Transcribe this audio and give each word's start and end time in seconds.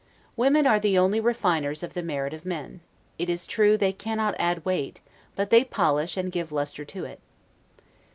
Women 0.35 0.65
are 0.65 0.79
the 0.79 0.97
only 0.97 1.19
refiners 1.19 1.83
of 1.83 1.93
the 1.93 2.01
merit 2.01 2.33
of 2.33 2.43
men; 2.43 2.81
it 3.19 3.29
is 3.29 3.45
true, 3.45 3.77
they 3.77 3.93
cannot 3.93 4.33
add 4.39 4.65
weight, 4.65 4.99
but 5.35 5.51
they 5.51 5.63
polish 5.63 6.17
and 6.17 6.31
give 6.31 6.51
lustre 6.51 6.85
to 6.85 7.05
it. 7.05 7.19